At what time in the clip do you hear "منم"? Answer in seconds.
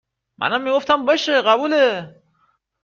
0.37-0.61